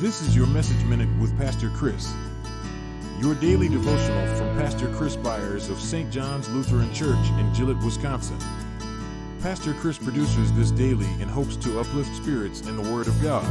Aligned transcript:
This 0.00 0.22
is 0.22 0.34
your 0.34 0.46
Message 0.46 0.82
Minute 0.84 1.10
with 1.20 1.36
Pastor 1.36 1.68
Chris. 1.68 2.10
Your 3.20 3.34
daily 3.34 3.68
devotional 3.68 4.34
from 4.34 4.56
Pastor 4.56 4.90
Chris 4.94 5.14
Byars 5.14 5.68
of 5.68 5.78
St. 5.78 6.10
John's 6.10 6.48
Lutheran 6.48 6.90
Church 6.94 7.18
in 7.38 7.52
Gillett, 7.52 7.84
Wisconsin. 7.84 8.38
Pastor 9.42 9.74
Chris 9.74 9.98
produces 9.98 10.54
this 10.54 10.70
daily 10.70 11.04
in 11.20 11.28
hopes 11.28 11.54
to 11.56 11.78
uplift 11.80 12.16
spirits 12.16 12.62
in 12.62 12.82
the 12.82 12.90
Word 12.90 13.08
of 13.08 13.22
God. 13.22 13.44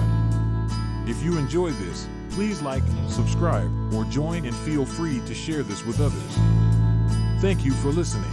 If 1.07 1.21
you 1.21 1.37
enjoy 1.37 1.69
this, 1.69 2.07
please 2.31 2.63
like, 2.63 2.81
subscribe, 3.09 3.69
or 3.93 4.03
join 4.05 4.47
and 4.47 4.55
feel 4.55 4.87
free 4.87 5.19
to 5.27 5.35
share 5.35 5.61
this 5.61 5.85
with 5.85 6.01
others. 6.01 7.41
Thank 7.43 7.63
you 7.63 7.73
for 7.73 7.89
listening. 7.89 8.31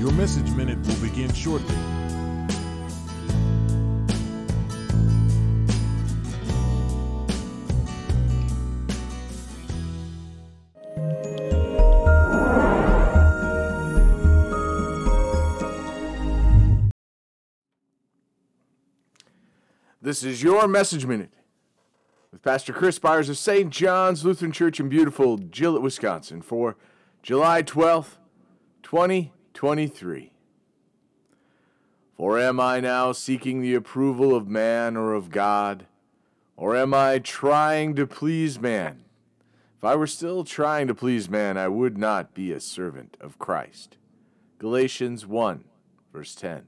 Your 0.00 0.10
Message 0.10 0.50
Minute 0.56 0.84
will 0.84 1.08
begin 1.08 1.32
shortly. 1.32 1.76
This 20.06 20.22
is 20.22 20.40
your 20.40 20.68
Message 20.68 21.04
Minute 21.04 21.32
with 22.30 22.40
Pastor 22.40 22.72
Chris 22.72 22.96
Byars 22.96 23.28
of 23.28 23.36
St. 23.36 23.70
John's 23.70 24.24
Lutheran 24.24 24.52
Church 24.52 24.78
in 24.78 24.88
beautiful 24.88 25.36
Gillett, 25.36 25.82
Wisconsin 25.82 26.42
for 26.42 26.76
July 27.24 27.64
12th, 27.64 28.18
2023. 28.84 30.30
For 32.16 32.38
am 32.38 32.60
I 32.60 32.78
now 32.78 33.10
seeking 33.10 33.60
the 33.60 33.74
approval 33.74 34.32
of 34.32 34.46
man 34.46 34.96
or 34.96 35.12
of 35.12 35.30
God? 35.30 35.86
Or 36.56 36.76
am 36.76 36.94
I 36.94 37.18
trying 37.18 37.96
to 37.96 38.06
please 38.06 38.60
man? 38.60 39.06
If 39.76 39.82
I 39.82 39.96
were 39.96 40.06
still 40.06 40.44
trying 40.44 40.86
to 40.86 40.94
please 40.94 41.28
man, 41.28 41.58
I 41.58 41.66
would 41.66 41.98
not 41.98 42.32
be 42.32 42.52
a 42.52 42.60
servant 42.60 43.16
of 43.20 43.40
Christ. 43.40 43.96
Galatians 44.60 45.26
1, 45.26 45.64
verse 46.12 46.36
10. 46.36 46.66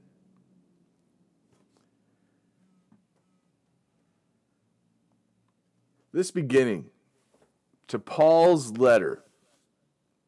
This 6.11 6.31
beginning 6.31 6.85
to 7.87 7.99
Paul's 7.99 8.77
letter 8.77 9.23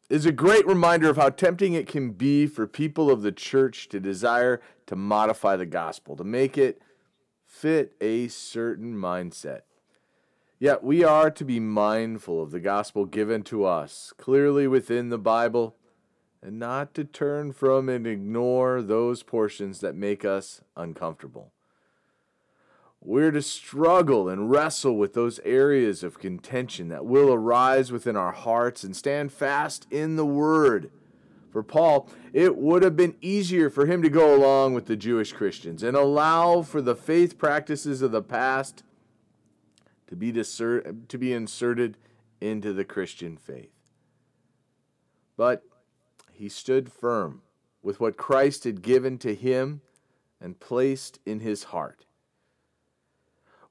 is 0.09 0.27
a 0.27 0.31
great 0.31 0.67
reminder 0.67 1.09
of 1.09 1.17
how 1.17 1.29
tempting 1.29 1.73
it 1.73 1.87
can 1.87 2.11
be 2.11 2.45
for 2.45 2.67
people 2.67 3.09
of 3.09 3.23
the 3.23 3.31
church 3.31 3.89
to 3.89 3.99
desire 3.99 4.61
to 4.85 4.95
modify 4.95 5.55
the 5.55 5.65
gospel, 5.65 6.15
to 6.17 6.23
make 6.23 6.55
it 6.55 6.81
fit 7.47 7.95
a 7.99 8.27
certain 8.27 8.95
mindset. 8.95 9.61
Yet 10.59 10.83
we 10.83 11.03
are 11.03 11.31
to 11.31 11.43
be 11.43 11.59
mindful 11.59 12.43
of 12.43 12.51
the 12.51 12.59
gospel 12.59 13.05
given 13.05 13.41
to 13.43 13.65
us 13.65 14.13
clearly 14.17 14.67
within 14.67 15.09
the 15.09 15.17
Bible 15.17 15.75
and 16.43 16.59
not 16.59 16.93
to 16.93 17.05
turn 17.05 17.53
from 17.53 17.89
and 17.89 18.05
ignore 18.05 18.83
those 18.83 19.23
portions 19.23 19.79
that 19.79 19.95
make 19.95 20.23
us 20.23 20.61
uncomfortable. 20.77 21.53
We're 23.03 23.31
to 23.31 23.41
struggle 23.41 24.29
and 24.29 24.51
wrestle 24.51 24.95
with 24.95 25.15
those 25.15 25.39
areas 25.39 26.03
of 26.03 26.19
contention 26.19 26.89
that 26.89 27.03
will 27.03 27.33
arise 27.33 27.91
within 27.91 28.15
our 28.15 28.31
hearts 28.31 28.83
and 28.83 28.95
stand 28.95 29.33
fast 29.33 29.87
in 29.89 30.17
the 30.17 30.25
Word. 30.25 30.91
For 31.49 31.63
Paul, 31.63 32.07
it 32.31 32.55
would 32.55 32.83
have 32.83 32.95
been 32.95 33.15
easier 33.19 33.71
for 33.71 33.87
him 33.87 34.03
to 34.03 34.09
go 34.09 34.35
along 34.35 34.75
with 34.75 34.85
the 34.85 34.95
Jewish 34.95 35.33
Christians 35.33 35.81
and 35.81 35.97
allow 35.97 36.61
for 36.61 36.79
the 36.79 36.95
faith 36.95 37.39
practices 37.39 38.03
of 38.03 38.11
the 38.11 38.21
past 38.21 38.83
to 40.07 40.15
be, 40.15 40.31
to 40.31 41.17
be 41.17 41.33
inserted 41.33 41.97
into 42.39 42.71
the 42.71 42.85
Christian 42.85 43.35
faith. 43.35 43.73
But 45.35 45.63
he 46.31 46.49
stood 46.49 46.91
firm 46.91 47.41
with 47.81 47.99
what 47.99 48.15
Christ 48.15 48.63
had 48.63 48.83
given 48.83 49.17
to 49.19 49.33
him 49.33 49.81
and 50.39 50.59
placed 50.59 51.19
in 51.25 51.39
his 51.39 51.65
heart 51.65 52.05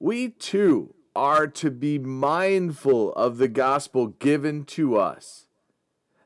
we 0.01 0.31
too 0.31 0.95
are 1.15 1.47
to 1.47 1.71
be 1.71 1.99
mindful 1.99 3.13
of 3.13 3.39
the 3.39 3.49
gospel 3.49 4.09
given 4.09 4.65
to 4.65 4.97
us 4.97 5.47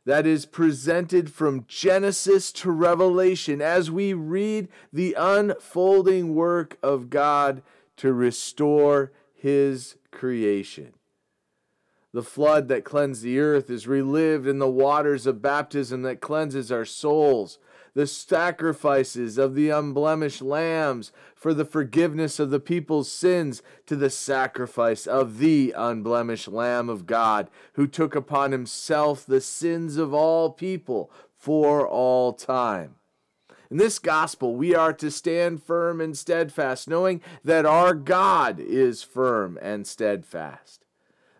that 0.07 0.27
is 0.27 0.47
presented 0.47 1.33
from 1.33 1.65
Genesis 1.67 2.53
to 2.53 2.71
Revelation 2.71 3.61
as 3.61 3.91
we 3.91 4.13
read 4.13 4.69
the 4.93 5.15
unfolding 5.19 6.35
work 6.35 6.79
of 6.83 7.11
God 7.11 7.63
to 7.97 8.13
restore 8.13 9.13
His 9.33 9.97
creation. 10.11 10.93
The 12.13 12.23
flood 12.23 12.69
that 12.69 12.85
cleansed 12.85 13.23
the 13.23 13.41
earth 13.41 13.71
is 13.71 13.89
relived 13.89 14.47
in 14.47 14.59
the 14.59 14.71
waters 14.71 15.27
of 15.27 15.43
baptism 15.43 16.03
that 16.03 16.21
cleanses 16.21 16.71
our 16.71 16.85
souls 16.85 17.59
the 17.95 18.07
sacrifices 18.07 19.39
of 19.39 19.55
the 19.55 19.71
unblemished 19.71 20.43
lambs 20.43 21.13
for 21.35 21.55
the 21.55 21.65
forgiveness 21.65 22.41
of 22.41 22.51
the 22.51 22.61
people's 22.61 23.11
sins 23.11 23.63
to 23.87 23.95
the 23.95 24.11
sacrifice 24.11 25.07
of 25.07 25.39
the 25.39 25.73
unblemished 25.77 26.49
Lamb 26.49 26.89
of 26.89 27.07
God, 27.07 27.49
who 27.75 27.87
took 27.87 28.17
upon 28.17 28.53
himself 28.53 29.25
the 29.25 29.41
sins 29.41 29.97
of 29.97 30.13
all 30.13 30.51
people 30.51 31.11
for 31.37 31.87
all 31.87 32.33
time. 32.33 32.97
In 33.71 33.77
this 33.77 33.99
gospel, 33.99 34.57
we 34.57 34.75
are 34.75 34.93
to 34.95 35.11
stand 35.11 35.63
firm 35.63 36.01
and 36.01 36.17
steadfast, 36.17 36.89
knowing 36.89 37.21
that 37.45 37.65
our 37.65 37.95
God 37.95 38.59
is 38.59 39.03
firm 39.03 39.59
and 39.63 39.87
steadfast. 39.87 40.85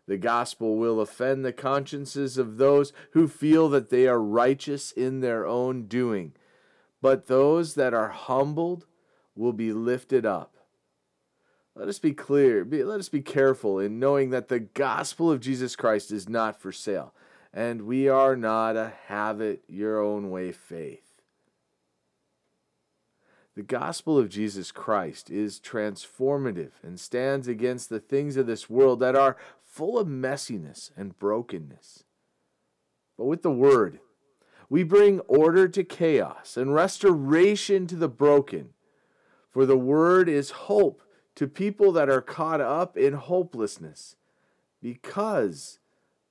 The 0.07 0.19
gospel 0.19 0.77
will 0.77 1.01
offend 1.01 1.45
the 1.45 1.53
consciences 1.53 2.37
of 2.37 2.59
those 2.59 2.93
who 3.13 3.27
feel 3.27 3.69
that 3.71 3.91
they 3.91 4.07
are 4.07 4.21
righteous 4.21 4.93
in 4.93 5.21
their 5.21 5.47
own 5.47 5.87
doing 5.87 6.35
but 7.05 7.27
those 7.27 7.75
that 7.75 7.93
are 7.93 8.09
humbled 8.09 8.87
will 9.37 9.53
be 9.53 9.75
lifted 9.75 10.25
up. 10.25 10.57
Let 11.77 11.87
us 11.87 11.99
be 11.99 12.15
clear, 12.15 12.65
be, 12.65 12.83
let 12.83 12.99
us 12.99 13.11
be 13.11 13.21
careful 13.21 13.79
in 13.79 14.01
knowing 14.01 14.31
that 14.31 14.49
the 14.49 14.61
gospel 14.61 15.31
of 15.31 15.41
Jesus 15.41 15.77
Christ 15.77 16.11
is 16.11 16.31
not 16.31 16.59
for 16.59 16.73
sale, 16.73 17.13
and 17.53 17.83
we 17.83 18.09
are 18.09 18.37
not 18.37 18.75
a 18.77 18.95
have 19.09 19.43
it 19.43 19.65
your 19.69 20.01
own 20.01 20.31
way 20.31 20.51
faith. 20.51 21.21
The 23.55 23.63
gospel 23.63 24.17
of 24.17 24.31
Jesus 24.31 24.73
Christ 24.73 25.29
is 25.29 25.61
transformative 25.61 26.73
and 26.83 26.99
stands 26.99 27.49
against 27.49 27.91
the 27.91 28.01
things 28.01 28.39
of 28.39 28.47
this 28.47 28.71
world 28.71 29.01
that 29.01 29.15
are 29.15 29.37
full 29.63 29.99
of 29.99 30.09
messiness 30.09 30.91
and 30.97 31.19
brokenness. 31.19 32.05
But 33.19 33.27
with 33.27 33.43
the 33.43 33.51
word, 33.51 34.01
we 34.75 34.83
bring 34.83 35.21
order 35.29 35.69
to 35.69 35.85
chaos 35.85 36.57
and 36.57 36.75
restoration 36.75 37.87
to 37.87 37.95
the 37.95 38.09
broken. 38.09 38.71
For 39.49 39.67
the 39.67 39.79
word 39.79 40.29
is 40.29 40.51
hope 40.67 41.01
to 41.37 41.47
people 41.47 41.93
that 41.93 42.09
are 42.09 42.21
caught 42.21 42.61
up 42.61 42.97
in 42.97 43.13
hopelessness, 43.13 44.17
because 44.83 45.79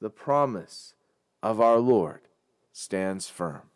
the 0.01 0.09
promise 0.09 0.94
of 1.41 1.62
our 1.62 1.77
Lord 1.77 2.19
stands 2.73 3.29
firm. 3.29 3.69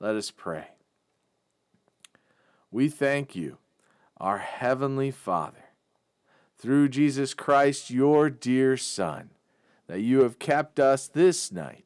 Let 0.00 0.16
us 0.16 0.30
pray. 0.30 0.72
We 2.70 2.90
thank 2.90 3.34
you, 3.34 3.56
our 4.18 4.36
Heavenly 4.36 5.10
Father, 5.10 5.70
through 6.58 6.90
Jesus 6.90 7.32
Christ, 7.32 7.88
your 7.88 8.28
dear 8.28 8.76
Son, 8.76 9.30
that 9.86 10.02
you 10.02 10.24
have 10.24 10.38
kept 10.38 10.78
us 10.78 11.08
this 11.08 11.50
night 11.50 11.85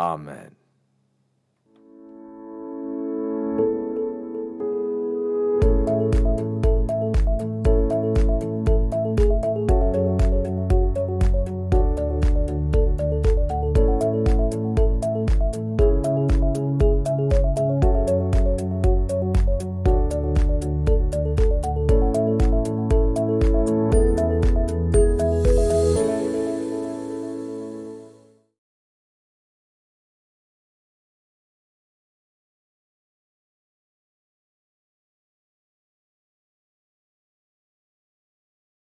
Amen. 0.00 0.56